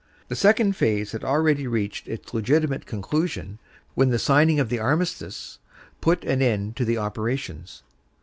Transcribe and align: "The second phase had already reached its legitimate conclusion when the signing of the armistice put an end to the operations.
"The 0.29 0.35
second 0.35 0.75
phase 0.75 1.11
had 1.11 1.23
already 1.23 1.67
reached 1.67 2.07
its 2.07 2.33
legitimate 2.33 2.87
conclusion 2.87 3.59
when 3.93 4.09
the 4.09 4.17
signing 4.17 4.59
of 4.59 4.69
the 4.69 4.79
armistice 4.79 5.59
put 6.01 6.23
an 6.23 6.41
end 6.41 6.75
to 6.77 6.85
the 6.85 6.97
operations. 6.97 7.83